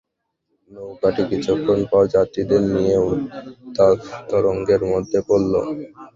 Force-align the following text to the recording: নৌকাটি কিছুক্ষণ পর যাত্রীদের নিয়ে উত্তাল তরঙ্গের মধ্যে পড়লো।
নৌকাটি 0.71 1.23
কিছুক্ষণ 1.31 1.79
পর 1.91 2.03
যাত্রীদের 2.15 2.61
নিয়ে 2.73 2.95
উত্তাল 3.07 3.93
তরঙ্গের 4.29 4.81
মধ্যে 4.91 5.19
পড়লো। 5.27 5.61